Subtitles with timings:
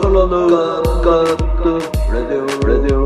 [0.00, 0.08] カ
[1.02, 1.78] カット
[2.12, 3.04] レよのオレディオ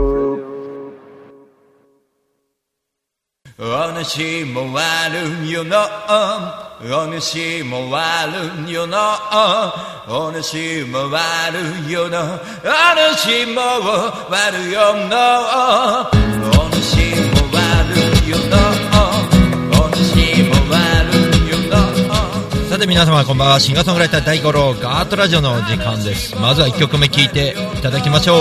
[3.61, 3.63] お
[4.05, 9.19] 主も悪いよなお主も悪いよな。
[10.09, 11.59] お主も悪
[11.89, 12.41] いよな。
[12.63, 13.61] お主も
[14.31, 16.28] 悪いよな。
[22.79, 23.59] さて皆様こんばんは。
[23.59, 26.37] シンガーソングライター大五郎ガートラジオの時間です。
[26.37, 28.39] まずは1曲目聴いていただきましょう。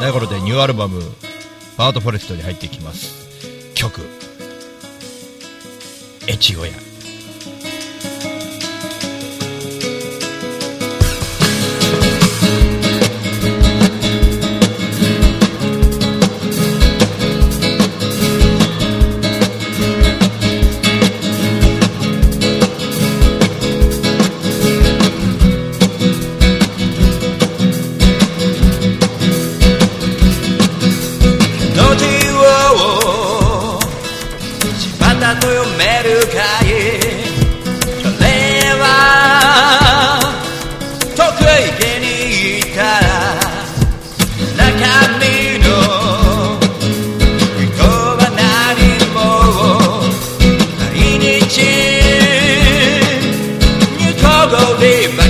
[0.00, 1.02] 大五郎でニューアルバム
[1.76, 3.26] 「バードフォレスト」に入っていきます。
[3.74, 4.02] 曲
[6.30, 6.72] 「越後屋」
[54.86, 55.25] day.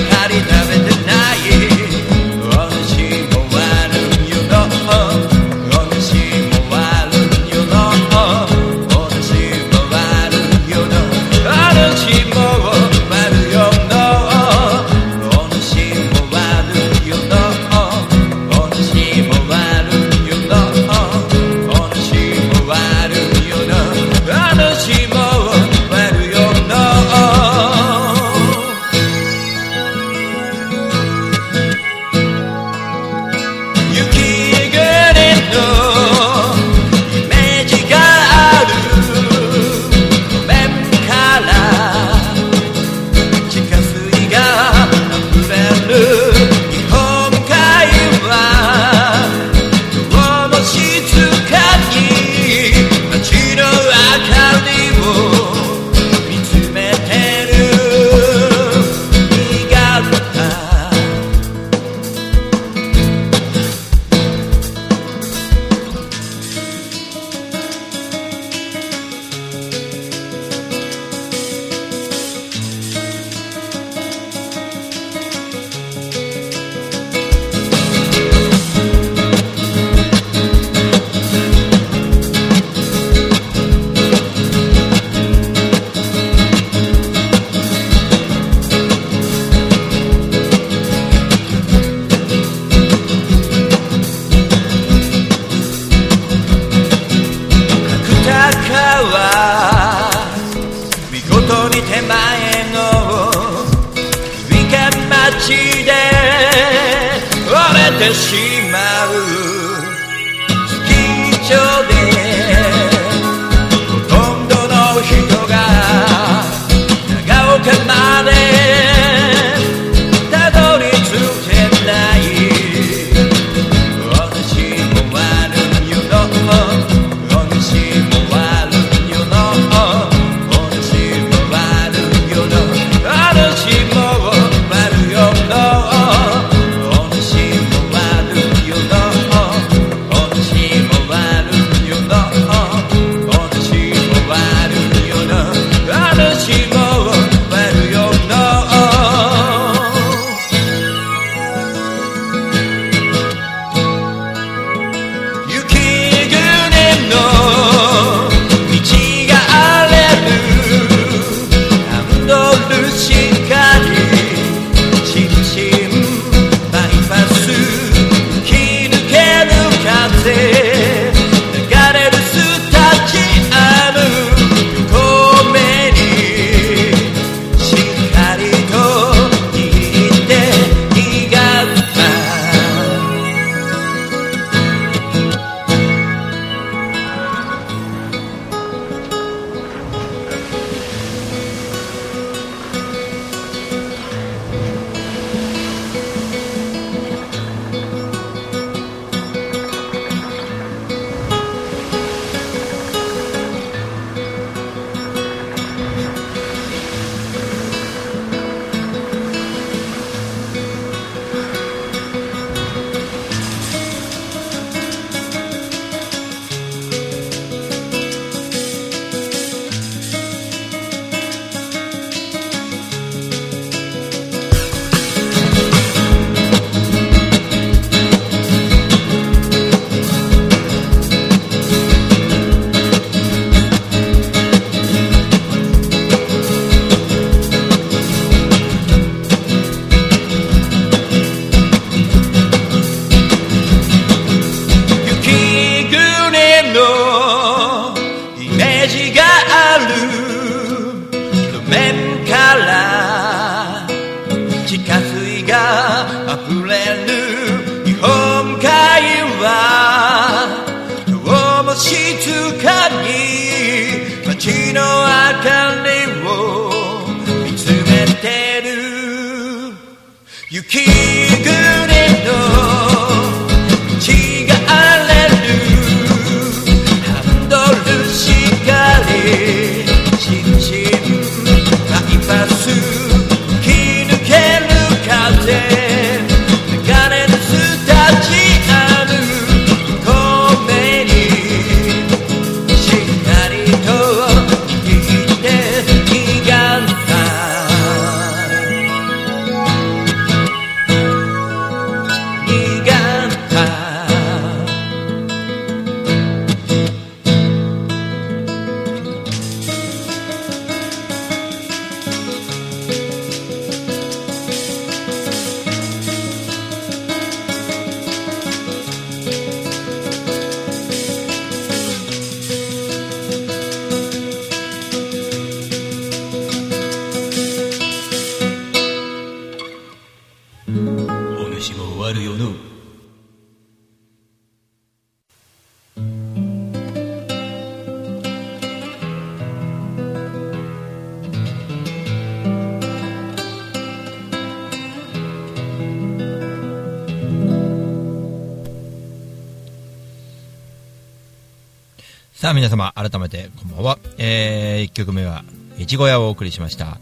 [352.47, 353.99] さあ皆様、改めてこんばんは。
[354.17, 355.43] えー、1曲目は、
[355.77, 356.97] いちご屋をお送りしました。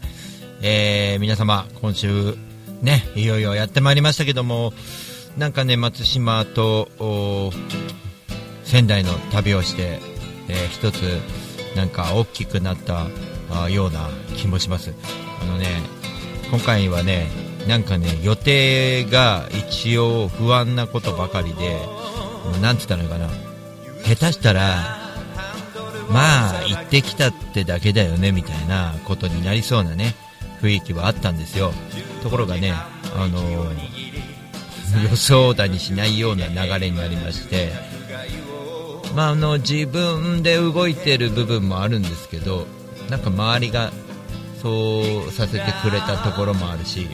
[0.60, 2.34] えー、皆様、今週、
[2.82, 4.72] ね、いよいよやってまいりましたけども、
[5.38, 7.52] なんかね、松島と、
[8.64, 10.00] 仙台の旅をして、
[10.48, 11.02] えー一つ、
[11.76, 13.06] なんか大きくなった
[13.52, 14.94] あような気もします。
[15.42, 15.68] あのね、
[16.50, 17.28] 今回はね、
[17.68, 21.78] なんかね、予定が一応不安なことばかりで、
[22.60, 23.28] なんつったのかな、
[24.02, 25.05] 下手したら、
[26.10, 30.14] まあ、行ってきたってだけだよね、みたいなことになりそうなね、
[30.62, 31.72] 雰囲気はあったんですよ。
[32.22, 33.40] ところがね、あの
[35.02, 37.72] 予想だにしないような流れになりまして、
[39.14, 42.66] まあ、あの、自分で動いてる部分もあるんですけど、
[43.10, 43.92] なんか周りが
[44.62, 47.08] そうさせてくれたところもあるし、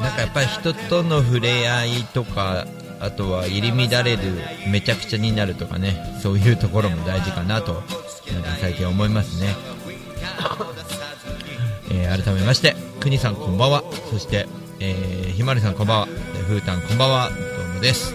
[0.00, 2.66] なんかやっぱり人との触れ合いとか、
[3.00, 4.22] あとは入り乱れる、
[4.68, 7.74] めちゃくちゃになるとかね、そういうところも大事かなと、
[8.32, 9.54] なんか最近思いますね。
[11.90, 14.46] えー改めまして、くにさんこんばんは、そして、
[14.80, 17.36] えーひまりさんこんばんは、えふうたんこんばんは、ど
[17.72, 18.14] うもです。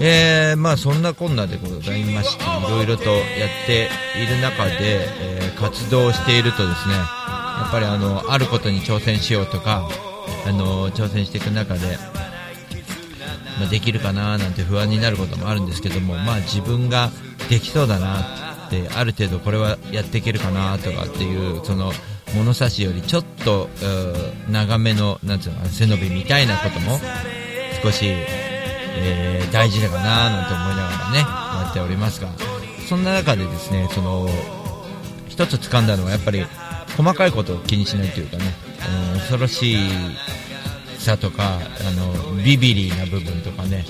[0.00, 3.88] えーまあそんなこんなでございまして、いろいろとやって
[4.20, 9.88] いる中で、えー活動しているとですね、やっぱりあの、あることに挑戦しようとか、
[10.46, 11.98] あの、挑戦していく中で、
[13.58, 17.10] まあ、できるかななんて不安になることもあるんですけども、まあ自分が
[17.50, 21.92] できそうだなって、ある程度これはやっていけるかなとかっていう、その
[22.34, 23.68] 物差しよりちょっと、
[24.50, 27.00] 長めの、なんていうのかな、背伸びみたいなことも
[27.82, 32.28] 少し、えー大事だかななんて思いながらね、やっておりますが、
[32.88, 34.26] そんな中でですね、その、
[35.28, 36.44] 一つ掴んだのはやっぱり
[36.96, 38.54] 細かいことを気にしないというかね、
[39.12, 39.76] うん恐ろしい
[41.02, 41.58] さとかあ
[41.90, 43.84] のビビリーな部分とかね。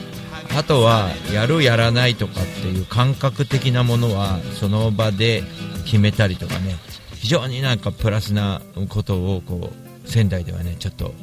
[0.54, 5.42] あとはやるやらないとかっていう感覚的なものはその場で
[5.84, 6.76] 決めたりとかね。
[7.14, 11.14] 非常になんかプラスなことをこう仙台ではねちょっと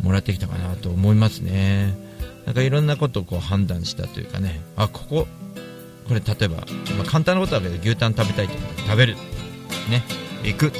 [0.00, 1.94] もらってきたかなと思いますね。
[2.46, 4.60] なんかいろんなことをこう判断したというかね。
[4.76, 5.26] あここ
[6.08, 6.56] これ例えば、
[6.96, 9.16] まあ簡単なことだけど牛タン食べたいってことで食べる。
[9.90, 10.02] ね。
[10.42, 10.72] 行く。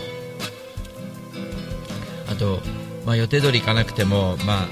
[2.28, 2.61] あと、
[3.04, 4.68] まあ、予定通り行かなくても、まあ、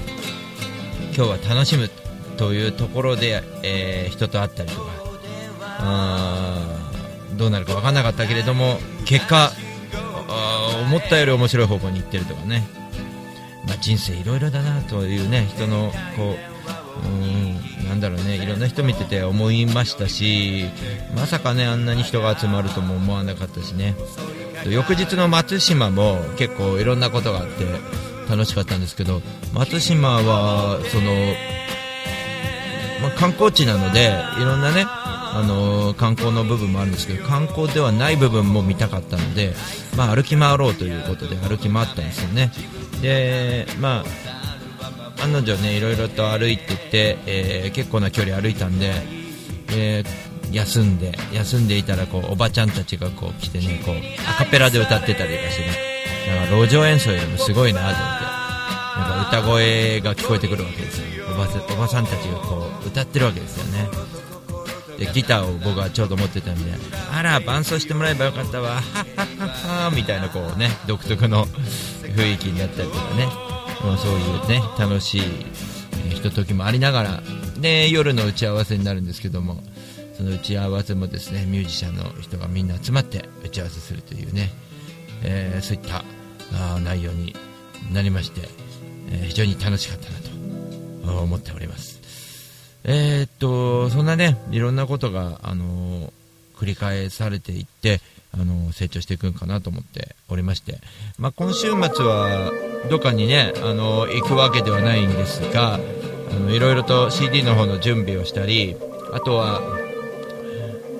[1.14, 1.90] 今日は楽しむ
[2.36, 4.90] というところで、えー人と会ったりとか
[5.78, 6.66] あ
[7.36, 9.50] どうなるか分からなかったけれども結果
[10.28, 12.68] あ思ったより面白い方向に行ってるとかね、
[13.66, 16.36] まあ、人生いろいろだなというね人のこ
[17.04, 20.66] ううんなんだろうねいろんな人見てて思いましたし
[21.16, 23.94] まさかねあんなに人が集まるとも思わなかったしね。
[24.68, 27.64] 翌日の松島も結構いろんなことがあって
[28.30, 29.20] 楽しかったんですけど
[29.52, 31.12] 松島はその、
[33.02, 34.84] まあ、観光地なのでいろんなね
[35.32, 39.54] あのー観光の部分もあるんですけど観光ではない部分も見たかったので、
[39.96, 42.52] まあ、歩き回ろうということで歩き回ったんですよね。
[43.02, 44.04] でまあ
[45.18, 48.92] 彼女ねいろいろと歩いてて、えー結構な距離歩いたんで、
[49.72, 53.94] えー休んで休んでいたらこうおばちゃんたちがこう来てねこう
[54.28, 55.90] アカペラで歌ってたりとかしてね。
[56.26, 58.19] だから路上演奏よりもすごいなと思って。
[59.00, 63.88] なんか歌声が聞こえてくるわけですよおばさんたちがこう歌ってるわけですよね。
[64.98, 66.70] でギターを僕はちょうど持ってたんで
[67.10, 68.74] あら伴奏してもらえばよかったわ。
[68.74, 68.82] はっ
[69.16, 73.26] はっははみたいなこうね独特の雰囲気になったりとかね。
[73.82, 74.14] もうそうい
[74.44, 75.22] うね楽しい
[76.10, 77.22] ひとときもありながら
[77.58, 79.62] で夜の打ち合わせになるんですけども
[80.18, 84.50] その打ち合わせもですねミュージシャンの人がみんな集まって打ち合わせするというね、
[85.22, 86.04] えーそういった
[86.52, 87.34] あ内容に
[87.90, 88.48] なりまして、
[89.10, 90.18] えー非常に楽しかったな
[91.12, 92.00] と思っております。
[92.84, 96.12] えーっとそんなねいろんなことが、あの
[96.56, 98.00] 繰り返されていって、
[98.32, 100.78] あの成長していくんかなと思っておりまして、
[101.18, 102.52] まあ、今週末は
[102.88, 105.78] どっかにね、あの行くわけではないんですがあ
[106.34, 108.76] のいろいろと CD の方の準備をしたり
[109.12, 109.60] あとは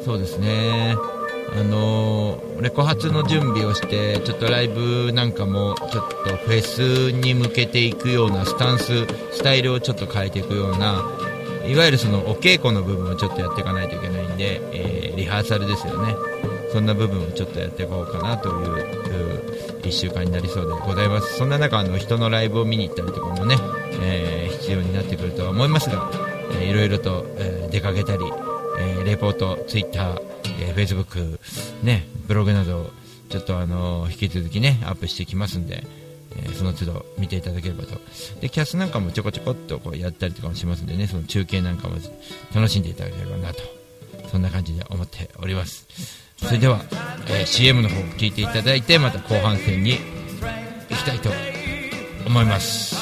[0.05, 0.97] そうですね。
[1.52, 11.02] あのーレコ発の準備をしてちょっとライブなんかもちょっとフェスに向けていくようなスタンススタイルをちょっと変えていくような
[11.66, 16.14] いわゆるそのお稽古の部分をちょっとやっていかないといけないんで、えーリハーサルですよね。
[16.73, 21.37] そんな部分をちょっとやっていこうかなという1週間になりそうでございます。
[21.37, 23.57] そんな中あの人のライブを見に行ったりとかもね、
[24.02, 26.11] えー必要になってくるとは思いますが、
[26.61, 28.25] えーいろいろと、えー出かけたり、
[28.80, 30.23] えーレポート、ツイッター、
[30.61, 31.40] えー、フェイスブック、
[31.83, 32.90] ね、ブログなど
[33.29, 35.85] ちょっとあの引き続きねアップしていきますんで、
[36.37, 38.00] えーその都度見ていただければと。
[38.40, 41.97] でキャスなんかもちょこちょこっとこうやったりとかもしますんでねその中継なんかも
[42.55, 43.61] 楽しんでいただければなと。
[44.31, 45.87] そんな感じで思っております。
[46.37, 46.85] それでは、
[47.29, 49.99] えー CM の方を聞いていただいてまた後半戦に
[50.88, 51.31] 行きたいと
[52.26, 52.97] 思います。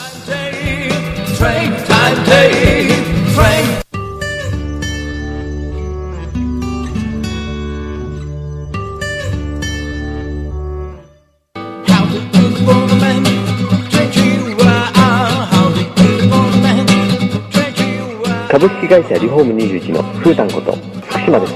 [18.48, 20.72] 株式会社リフォーム21のふーたんこと
[21.06, 21.54] 福島です。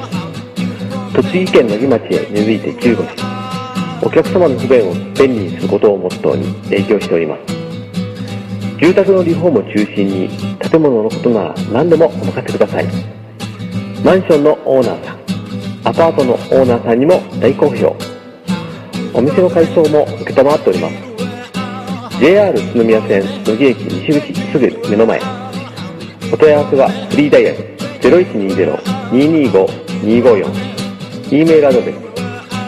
[1.15, 3.17] 栃木県野木町へ根付いて15年
[4.03, 7.43] お客様の不便を便利にすることをモットーに営業しております。
[8.79, 12.85] 住宅のリフォームを中心に建物のことなら何でもお任せください。
[14.05, 15.19] マンションのオーナーさん
[15.89, 17.97] アパートのオーナーさんにも大好評。
[19.15, 22.21] お店の改装も承っております。
[22.21, 25.42] JR 宇都宮線野木駅西口すぐ目の前。
[26.33, 27.59] お問い合わせはフリーダイヤル
[28.01, 30.73] 0120-225-254
[31.31, 31.97] E メールアドレス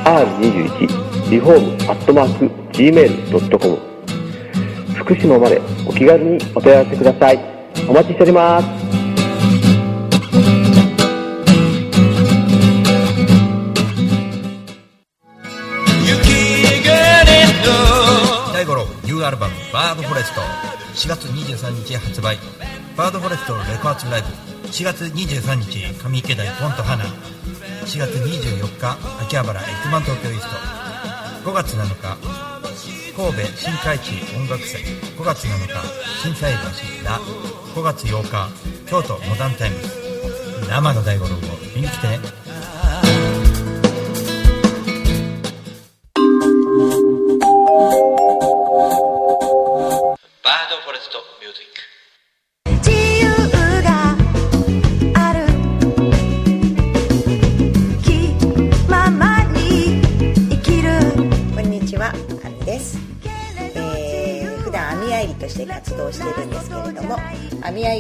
[0.04, 3.78] r21 リフォームアットマーク gmail.com
[4.94, 7.38] 福島までお気軽にお問い合わせください。
[7.88, 8.68] お待ちしております。
[19.24, 20.42] アルバム「バードフォレスト」
[20.94, 22.38] 4月23日発売
[22.96, 24.28] バードフォレストレコーツライブ。
[24.68, 27.02] 4月23日上池台ポンと花。
[27.02, 30.46] 4月24日秋葉原エッグマン東京イース
[31.42, 31.50] ト。
[31.50, 31.94] 5月7日
[33.16, 34.80] 神戸新海地音楽祭。
[35.18, 35.74] 5月7日
[36.22, 37.18] 震災橋ラ。
[37.74, 38.48] 5月8日
[38.88, 39.76] 京都モダンタイム
[40.68, 41.38] 生の大五郎を
[41.74, 42.06] 見に来て。
[42.06, 42.43] ね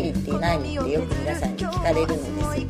[0.04, 2.24] 網愛理って何ってよく皆さんに聞かれるのです。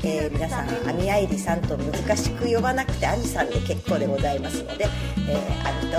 [0.07, 4.87] えー皆さん、網愛理さんと難しく呼ばなくて、アミさんで結構でございますので、
[5.29, 5.99] えー、アミと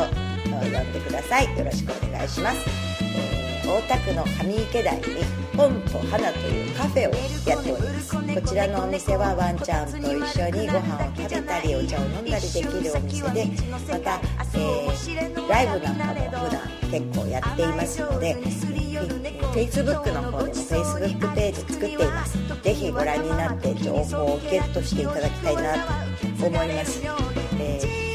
[0.54, 1.58] 呼んでください。
[1.58, 2.66] よろしくお願いします。
[3.02, 5.04] えー大田区の上池台に
[5.58, 14.22] ポンと花というカフェをやっておりますこちらのお店はワンちゃんと一緒にご飯を食べたりお茶を飲んだりできるお店でまた、
[14.54, 18.38] えーライブなんかも普段結構やっていますので
[19.54, 22.38] Facebook の方でも Facebook ページ作っています。
[22.64, 25.76] ぜひご覧になって情報をゲットしていただきたいな
[26.40, 27.02] と思います、
[27.60, 28.06] えー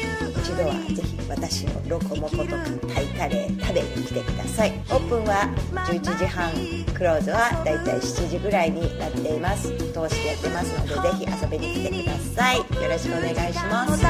[0.41, 2.57] 一度はぜひ私のロコモコとか
[2.93, 4.71] タイカレー食べに来てください。
[4.89, 5.47] オープンは
[5.87, 6.51] 11時半
[6.93, 9.69] クローズはだいたい7時ぐらいになっています。
[9.69, 9.75] 通
[10.09, 12.57] してやってますのでぜひ遊びに来てください。
[12.57, 14.03] よろしくお願いします。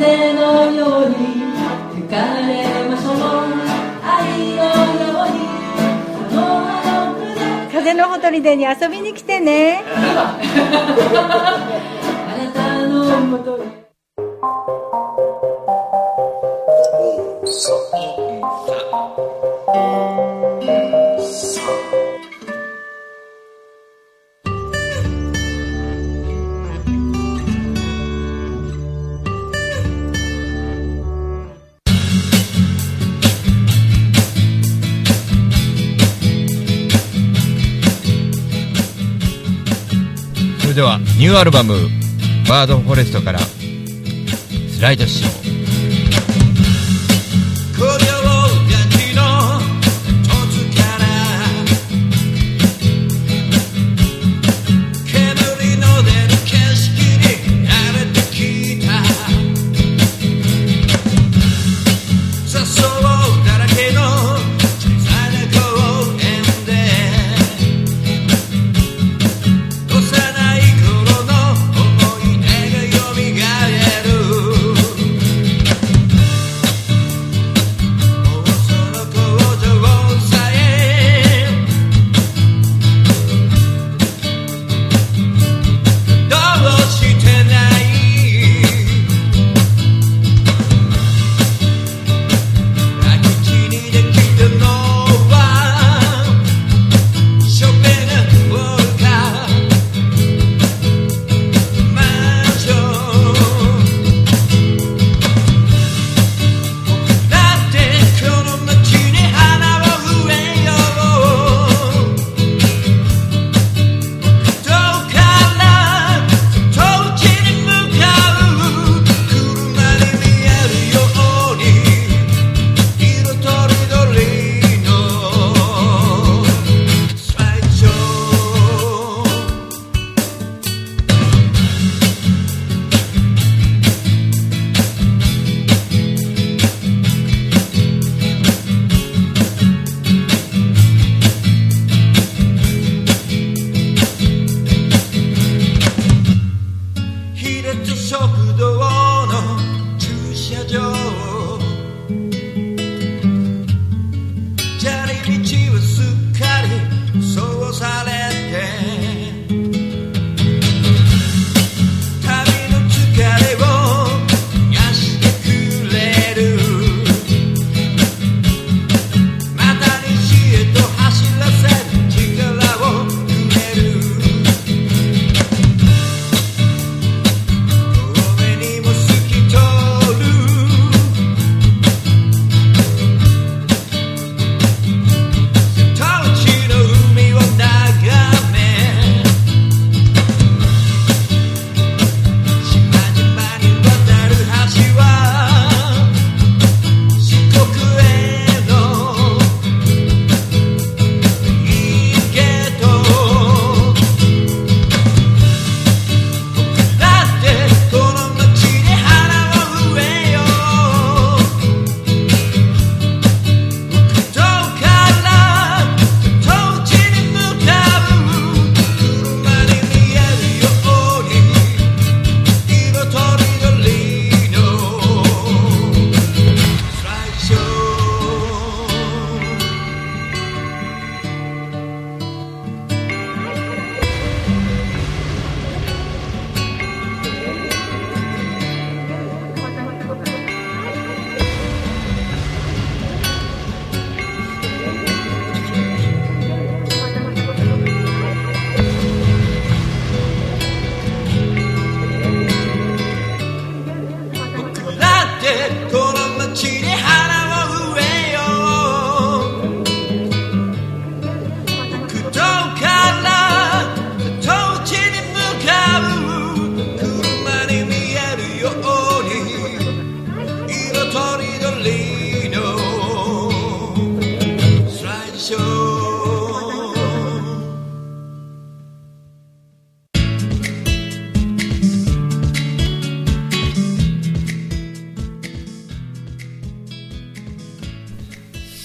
[0.00, 1.14] 風のように
[1.94, 3.14] 吹かれましょう。
[4.02, 4.08] 愛
[4.56, 5.36] のように
[6.30, 9.82] その葉の筆風のほとりでに遊びに来てね。
[9.84, 10.38] あ
[12.38, 13.89] なたのもとに
[40.70, 41.88] れではニューアルバム
[42.48, 45.39] 「バードフォレスト」からスライドしよう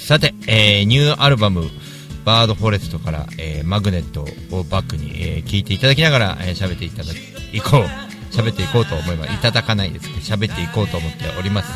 [0.06, 1.68] さて、えーニューアルバム
[2.26, 4.22] 「バードフォレスト」から、えーマグネット
[4.56, 7.89] をバックに、えー聞いていただきながらえー喋、っていただいこう
[8.32, 11.72] 喋っていこうと思いますいただかないですけど喋っていこうと思っております。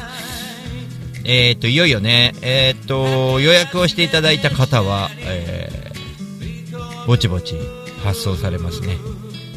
[1.24, 5.90] えー、といよいよねえー、と予約をしていただいた方は、えー
[7.08, 7.56] ぼちぼち
[8.04, 8.98] 発送されますね、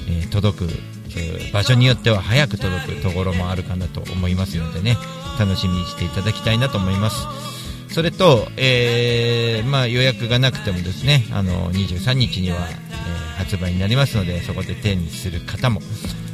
[0.08, 0.64] えー届く、
[1.10, 4.96] えー場所によっては早く届くところもあるかなと思いますのでね
[5.38, 7.61] 楽しみにしていただきたいなと思います。
[7.92, 12.92] それと、えーまあ、予約がなくてもですねあの23日には、えー
[13.42, 15.80] 発売になりますのでそこで手にする方も、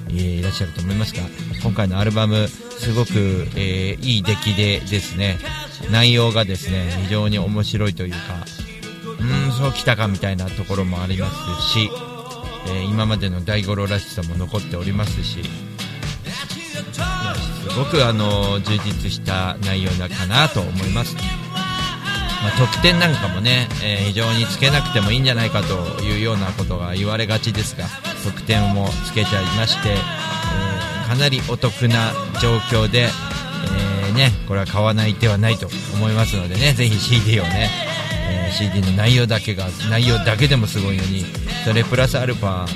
[0.08, 1.22] えーいらっしゃると思いますが
[1.62, 3.10] 今回のアルバムすごく、
[3.56, 5.38] えーいい出来でですね
[5.90, 8.18] 内容がですね非常に面白いというか
[9.20, 11.90] うーんそうきたかみたいなところもありますし
[12.66, 15.42] えー今までの大五郎らしさも残っておりますし
[16.92, 21.16] すごくあの充実した内容だかなと思います、
[22.42, 27.84] まあ、得点なんかもね、えー非常につけなくてもいいんじゃないかというようなことが言われがちですが
[28.24, 30.28] 得点もつけちゃいまして、えー
[31.08, 33.08] かなりお得な状況で、
[34.08, 37.70] えーね、これは買わない手はないと思いますのでねぜひ CD をね、
[38.28, 41.24] え CD の内容だけが内容だけでもすごいのに
[41.64, 42.66] それプラスアルファ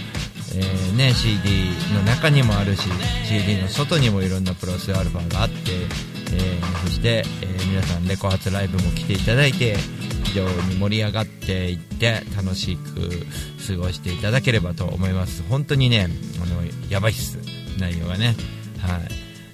[0.55, 2.89] えーね、CD の中にもあるし
[3.27, 5.55] CD の外にもいろんなプラスアルファがあって、
[6.33, 9.77] えーそして、えー皆さんレコ発ライブも来ていただいて
[10.25, 13.27] 非常に盛り上がっていって楽しく
[13.67, 15.43] 過ごしていただければと思います。
[15.49, 16.09] 本当にね
[16.43, 17.39] あのやばいっす。
[17.79, 18.37] 内容がね。
[18.79, 18.99] は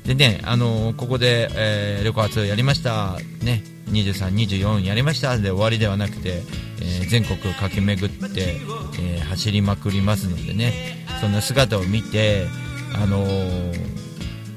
[0.05, 0.09] い。
[0.09, 5.37] でね、あのここで、えー、レコ発やりました、ね、23、24やりました。
[5.37, 6.43] で終わりではなくて、
[6.81, 8.57] えー全国駆け巡って、
[9.01, 12.47] えー走りまくりますのでね、そんな姿を見て、
[12.95, 14.08] あのー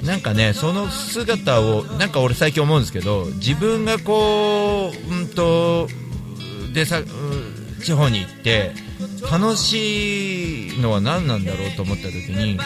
[0.05, 5.87] なんかね、その姿を、なんか俺最近思うんですけど、自分がこう、うんと、
[6.73, 8.73] でさ、う地方に行って、
[9.31, 12.59] 楽しいのは何なんだろうと思った時に、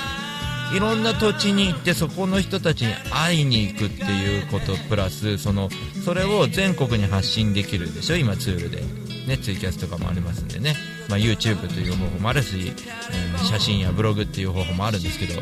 [0.74, 5.70] いろんな土地に行ってそこの人たちに会いに行くっていうことプラスその
[6.04, 8.82] それを全国に発信できるでしょ今ツールで、
[9.28, 10.76] ね、ツイキャスとかもありますんでね、
[11.10, 12.74] まあ、YouTube という方法もあるし、
[13.12, 15.42] えー写真やブログっていう方法もあるんですけど、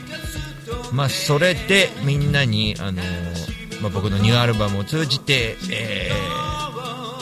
[0.92, 6.44] まあ、それでみんなに、あのーまあ、僕のニューアルバムを通じて、えー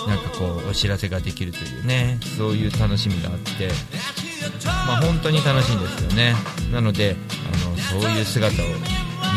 [0.07, 3.69] なんかこうお知らせができるというねそういう楽しみがあって
[4.87, 6.33] まあ、本当に楽しいんですよね。
[6.71, 7.15] なので
[7.53, 8.65] あのそういう姿を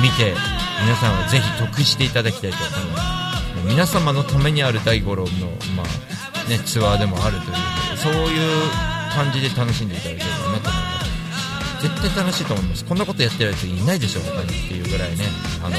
[0.03, 0.35] 見て
[0.83, 3.69] 皆さんはぜひ得していただきたいと思います。
[3.69, 5.31] 皆様のためにある大五郎の、
[5.77, 11.83] まあね、ツアーでもあるというそういう感じで楽しんでいただければなと思います。
[11.83, 12.85] 絶対楽しいと思います。
[12.85, 15.24] こんなことやってるやついないでしょ他にっていうぐらいね
[15.62, 15.77] あの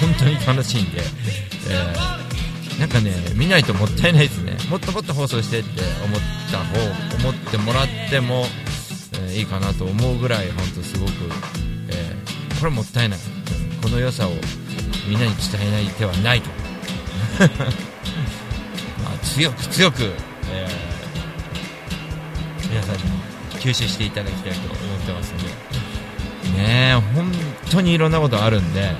[0.00, 1.00] 本当に楽しいんで、
[1.70, 2.26] えー
[2.80, 4.56] なんかね見ないともったいないですね。
[4.68, 6.20] もっともっと放送してって思っ
[6.52, 8.44] た方思ってもらっても、
[9.14, 11.12] えーいいかなと思うぐらい本当すごく、
[11.88, 13.18] えーこれもったいない、
[13.82, 14.30] この良さを
[15.08, 16.50] みんなに伝えない手はないと。
[19.04, 20.12] まあ強く強く、
[20.50, 20.95] えー
[22.76, 23.02] 皆さんに
[23.58, 26.58] 吸収していただきたいと思ってますんで。
[26.58, 27.32] ね本
[27.70, 28.82] 当にいろんなことあるんで。
[28.82, 28.92] はい。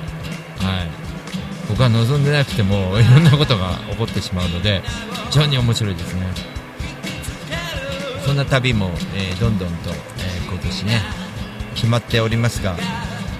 [1.69, 4.81] 僕は望んでなくても いろんなことが起こってしまうので
[5.29, 6.25] 非常に面白いですね。
[8.25, 11.01] そんな旅も、えーどんどんと、えー今年ね
[11.75, 12.75] 決まっておりますが、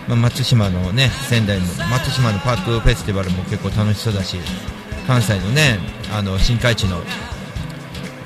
[0.07, 4.37] まあ、松島のね仙台の松島のパークフェスティバルも結構楽しそうだし
[5.07, 5.79] 関西のね
[6.15, 7.01] あの新海地の、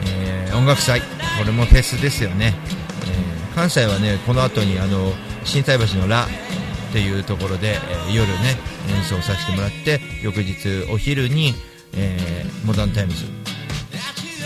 [0.05, 1.01] えー音楽祭
[1.41, 2.53] これもフェスですよね、
[3.07, 5.11] えー関西はねこの後にあの
[5.43, 6.27] 心斎橋のラっ
[6.93, 8.57] ていうところで、えー夜ね
[8.95, 11.55] 演奏させてもらって翌日お昼に、
[11.93, 13.25] えーモダンタイムズ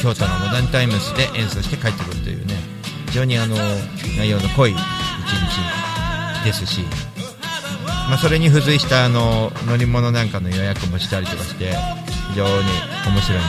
[0.02, 2.56] 京都のモダンタイムズで演奏して帰ってくるというね
[3.08, 3.58] 非常にあの
[4.18, 6.82] 内容の濃い一日ですし、
[8.10, 11.74] まあ、それに付随したあの乗り物なんかの予約もしたりとかして
[12.30, 12.52] 非常に
[13.06, 13.44] 面白いな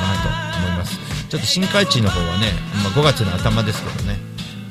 [0.53, 1.06] と思います。
[1.29, 4.17] ちょっと新開地の方はね、まあ、5月の頭ですけどね。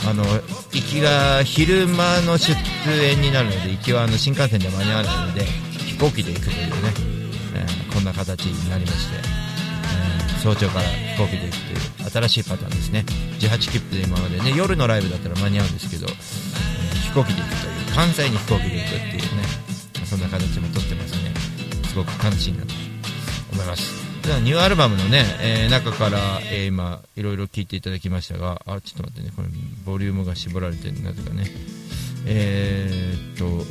[0.08, 0.24] あの
[0.72, 2.54] 行きが昼間の出
[3.02, 6.74] 演になるので行きはあの新幹線で間に合わないので飛行機で行くというね、
[7.56, 13.04] えーこんな形になりまして、えー早朝から飛行機で行くという新しいパターンですね。
[13.40, 16.16] 18切符で今までね夜のライブだったら間に合うんですけど、えー
[17.08, 19.44] 飛行機で行くという関西に飛行機で行くっていうね
[20.06, 21.34] そんな形もとってますね
[21.88, 22.74] すごく楽しいなと
[23.54, 24.05] 思います。
[24.44, 29.48] ニューアルバムのね、えー中から、えー今いろいろ聞いていただきましたがあちょっと待ってねこれ
[29.86, 31.46] ボリュームが絞られてるなぜかね。
[32.26, 33.66] えーっと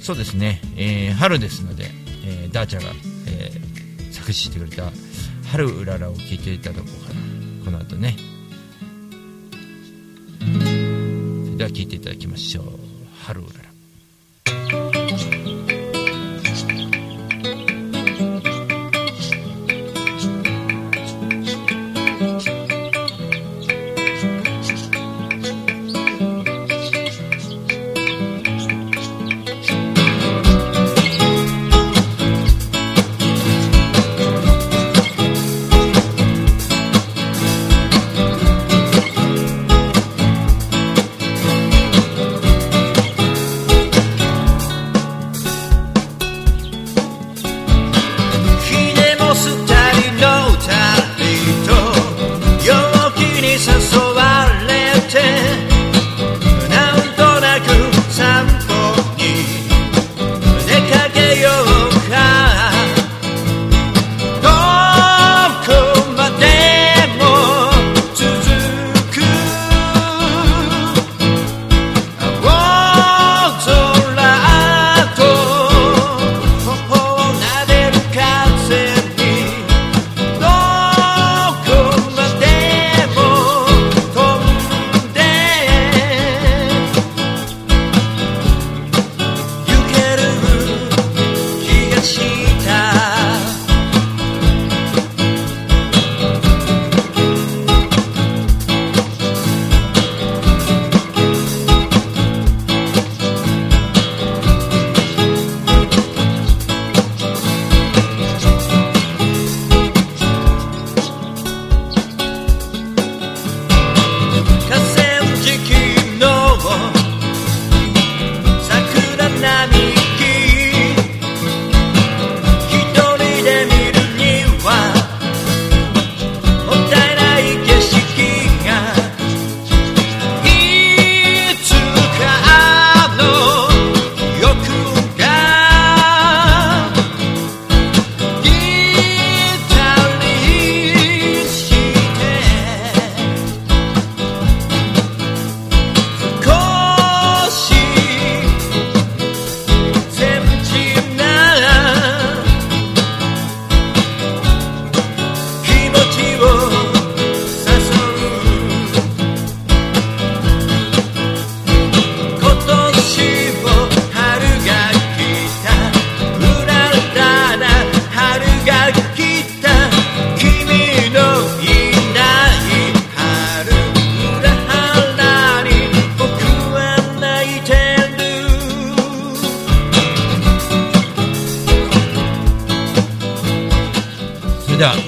[0.00, 1.84] そうですね、えー春ですので、
[2.26, 2.90] えーダーチャが、
[3.28, 4.84] えー作詞してくれた
[5.50, 7.20] 「春うらら」を聴いていただこうかな。
[7.64, 8.16] この後ね。
[11.58, 12.64] では聴いていただきましょう
[13.26, 13.70] 「春うらら」「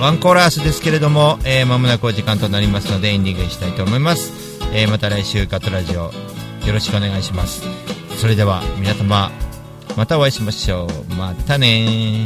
[0.07, 6.13] ワンコーラスですけれども、えー、間もなくお時間となりますのでエンディングにしたいと思います、えーまた来週カトラジオよ
[6.73, 7.65] ろしくお願いします。
[8.17, 9.33] それでは皆様
[9.97, 11.15] またお会いしましょう。
[11.15, 12.25] またね